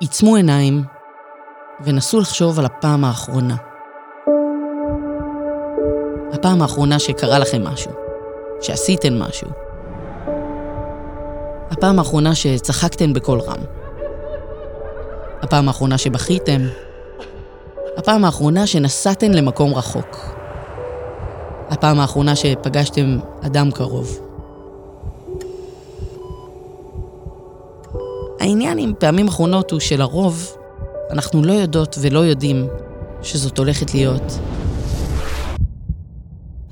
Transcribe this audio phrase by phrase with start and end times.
[0.00, 0.82] עיצמו עיניים
[1.84, 3.56] ונסו לחשוב על הפעם האחרונה.
[6.32, 7.92] הפעם האחרונה שקרה לכם משהו,
[8.60, 9.48] שעשיתם משהו.
[11.70, 13.60] הפעם האחרונה שצחקתם בקול רם.
[15.42, 16.60] הפעם האחרונה שבכיתם.
[17.96, 20.16] הפעם האחרונה שנסעתם למקום רחוק.
[21.70, 24.29] הפעם האחרונה שפגשתם אדם קרוב.
[28.40, 30.56] העניין עם פעמים אחרונות הוא שלרוב
[31.10, 32.68] אנחנו לא יודעות ולא יודעים
[33.22, 34.38] שזאת הולכת להיות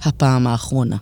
[0.02, 0.96] הפעם האחרונה.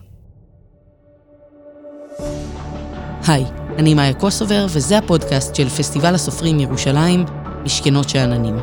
[3.27, 3.45] היי,
[3.77, 7.25] אני מאיה קוסובר, וזה הפודקאסט של פסטיבל הסופרים ירושלים,
[7.63, 8.59] משכנות שאננים.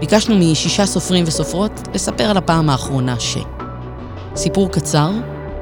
[0.00, 3.36] ביקשנו משישה סופרים וסופרות לספר על הפעם האחרונה ש...
[4.36, 5.10] סיפור קצר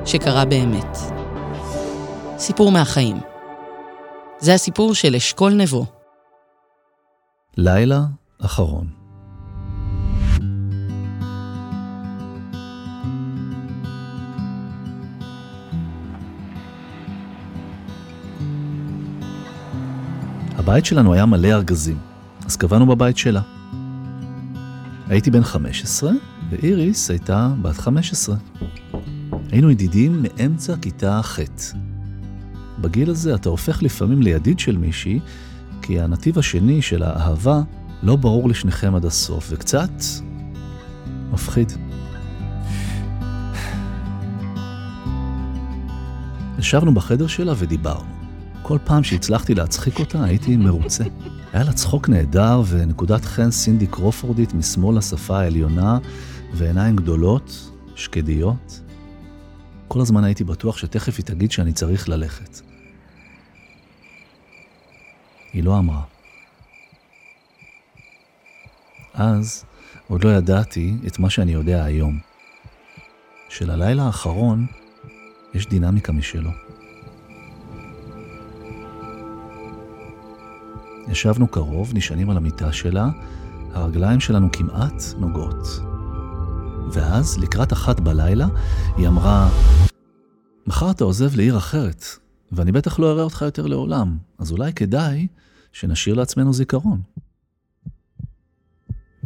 [0.04, 0.98] שקרה באמת.
[2.38, 3.27] סיפור מהחיים.
[4.40, 5.86] זה הסיפור של אשכול נבו.
[7.56, 8.00] לילה
[8.38, 8.86] אחרון.
[20.56, 21.98] הבית שלנו היה מלא ארגזים,
[22.46, 23.40] אז קבענו בבית שלה.
[25.08, 26.10] הייתי בן 15,
[26.50, 28.36] ואיריס הייתה בת 15.
[29.52, 31.38] היינו ידידים מאמצע כיתה ח'.
[32.80, 35.20] בגיל הזה אתה הופך לפעמים לידיד של מישהי,
[35.82, 37.62] כי הנתיב השני של האהבה
[38.02, 39.90] לא ברור לשניכם עד הסוף, וקצת
[41.32, 41.72] מפחיד.
[46.58, 48.18] ישבנו בחדר שלה ודיברנו.
[48.62, 51.04] כל פעם שהצלחתי להצחיק אותה הייתי מרוצה.
[51.52, 55.98] היה לה צחוק נהדר ונקודת חן סינדי קרופורדית משמאל לשפה העליונה
[56.54, 58.80] ועיניים גדולות, שקדיות.
[59.88, 62.67] כל הזמן הייתי בטוח שתכף היא תגיד שאני צריך ללכת.
[65.58, 66.02] היא לא אמרה.
[69.14, 69.64] אז
[70.08, 72.18] עוד לא ידעתי את מה שאני יודע היום.
[73.48, 74.66] שללילה האחרון
[75.54, 76.50] יש דינמיקה משלו.
[81.08, 83.08] ישבנו קרוב, נשענים על המיטה שלה,
[83.72, 85.80] הרגליים שלנו כמעט נוגעות.
[86.92, 88.46] ואז, לקראת אחת בלילה,
[88.96, 89.48] היא אמרה,
[90.66, 92.04] מחר אתה עוזב לעיר אחרת,
[92.52, 95.26] ואני בטח לא אראה אותך יותר לעולם, אז אולי כדאי
[95.72, 97.02] שנשאיר לעצמנו זיכרון.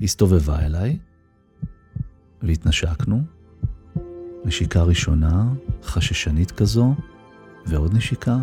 [0.02, 0.98] הסתובבה אליי,
[2.42, 3.22] והתנשקנו.
[4.44, 6.94] נשיקה ראשונה, חששנית כזו,
[7.66, 8.38] ועוד נשיקה,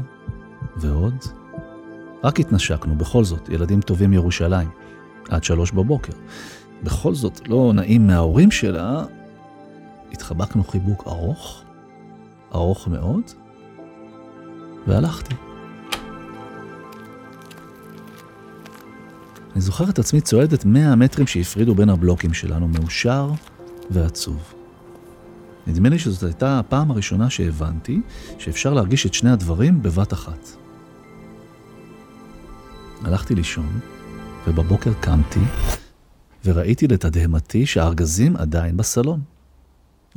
[0.78, 1.16] ועוד.
[2.24, 4.70] רק התנשקנו, בכל זאת, ילדים טובים ירושלים,
[5.30, 6.14] עד שלוש בבוקר.
[6.84, 9.06] בכל זאת, לא נעים מההורים שלה,
[10.12, 11.64] התחבקנו חיבוק ארוך,
[12.54, 13.24] ארוך מאוד,
[14.88, 15.36] והלכתי.
[19.54, 23.32] אני זוכר את עצמי צועדת 100 המטרים שהפרידו בין הבלוקים שלנו, מאושר
[23.90, 24.54] ועצוב.
[25.68, 28.02] נדמה לי שזאת הייתה הפעם הראשונה שהבנתי
[28.38, 30.48] שאפשר להרגיש את שני הדברים בבת אחת.
[33.04, 33.80] הלכתי לישון,
[34.48, 35.40] ובבוקר קמתי,
[36.46, 39.20] וראיתי לתדהמתי שהארגזים עדיין בסלון.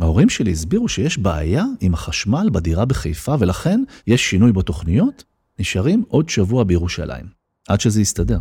[0.02, 5.24] ההורים שלי הסבירו שיש בעיה עם החשמל בדירה בחיפה, ולכן יש שינוי בתוכניות,
[5.58, 7.26] נשארים עוד שבוע בירושלים,
[7.68, 8.38] עד שזה יסתדר.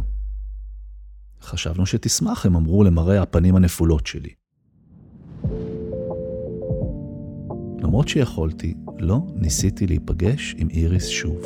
[1.42, 4.30] חשבנו שתשמח, הם אמרו למראה הפנים הנפולות שלי.
[7.80, 11.46] למרות שיכולתי, לא ניסיתי להיפגש עם איריס שוב.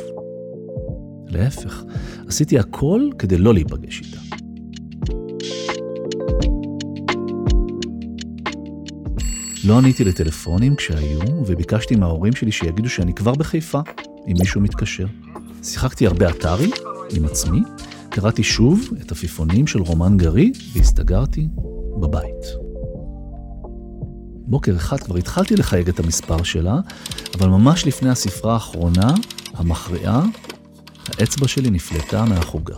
[1.28, 1.84] להפך,
[2.28, 4.45] עשיתי הכל כדי לא להיפגש איתה.
[9.66, 13.80] לא עניתי לטלפונים כשהיו, וביקשתי מההורים שלי שיגידו שאני כבר בחיפה,
[14.28, 15.06] אם מישהו מתקשר.
[15.62, 16.70] שיחקתי הרבה אתרי
[17.16, 17.60] עם עצמי,
[18.10, 21.48] קראתי שוב את עפיפונים של רומן גרי, והסתגרתי
[22.00, 22.46] בבית.
[24.46, 26.80] בוקר אחד כבר התחלתי לחייג את המספר שלה,
[27.38, 29.14] אבל ממש לפני הספרה האחרונה,
[29.54, 30.22] המכריעה,
[31.08, 32.76] האצבע שלי נפלטה מהחוגה.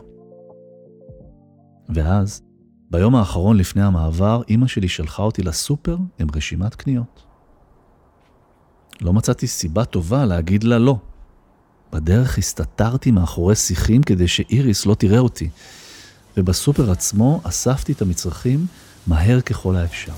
[1.95, 2.43] ואז,
[2.91, 7.23] ביום האחרון לפני המעבר, אמא שלי שלחה אותי לסופר עם רשימת קניות.
[9.01, 10.99] לא מצאתי סיבה טובה להגיד לה לא.
[11.93, 15.49] בדרך הסתתרתי מאחורי שיחים כדי שאיריס לא תראה אותי,
[16.37, 18.67] ובסופר עצמו אספתי את המצרכים
[19.07, 20.13] מהר ככל האפשר.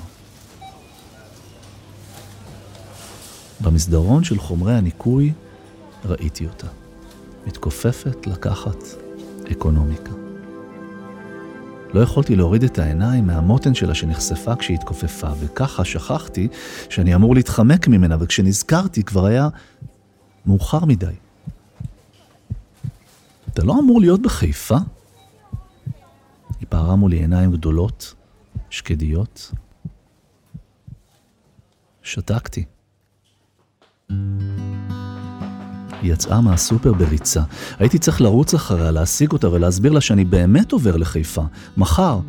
[3.61, 5.33] במסדרון של חומרי הניקוי
[6.05, 6.67] ראיתי אותה,
[7.47, 8.79] מתכופפת לקחת
[9.53, 10.20] אקונומיקה.
[11.95, 16.49] לא יכולתי להוריד את העיניים מהמותן שלה שנחשפה כשהיא התכופפה, וככה שכחתי
[16.91, 19.49] שאני אמור להתחמק ממנה, וכשנזכרתי כבר היה
[20.47, 21.15] מאוחר מדי.
[23.49, 24.77] אתה לא אמור להיות בחיפה?
[26.71, 28.15] פערה מולי עיניים גדולות,
[28.71, 29.53] שקדיות.
[32.03, 32.65] שתקתי.
[36.03, 37.43] היא יצאה מהסופר בריצה.
[37.79, 41.43] הייתי צריך לרוץ אחריה, להשיג אותה ולהסביר לה שאני באמת עובר לחיפה,
[41.77, 42.21] מחר.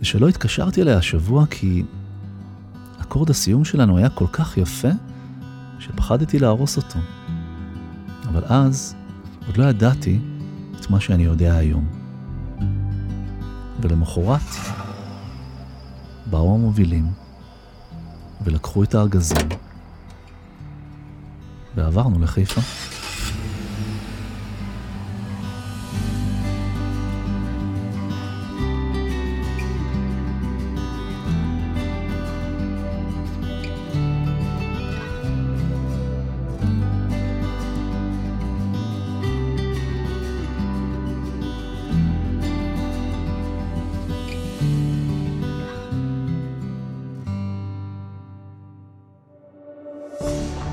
[0.00, 1.82] ושלא התקשרתי אליה השבוע כי
[3.02, 4.88] אקורד הסיום שלנו היה כל כך יפה,
[5.78, 6.98] שפחדתי להרוס אותו.
[8.28, 8.94] אבל אז
[9.46, 10.18] עוד לא ידעתי
[10.80, 11.86] את מה שאני יודע היום.
[13.80, 14.40] ולמחרת
[16.30, 17.06] באו המובילים
[18.44, 19.48] ולקחו את הארגזים
[21.76, 22.60] ועברנו לחיפה.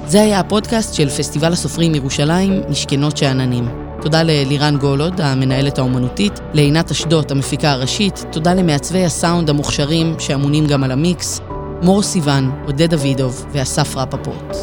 [0.07, 3.67] זה היה הפודקאסט של פסטיבל הסופרים ירושלים, משכנות שאננים.
[4.01, 10.83] תודה ללירן גולוד, המנהלת האומנותית, לעינת אשדות, המפיקה הראשית, תודה למעצבי הסאונד המוכשרים שאמונים גם
[10.83, 11.41] על המיקס,
[11.81, 14.57] מור סיוון, עודד דוידוב ואסף רפפורט.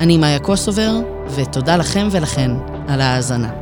[0.00, 0.92] אני מאיה קוסובר,
[1.34, 2.50] ותודה לכם ולכן
[2.88, 3.61] על ההאזנה.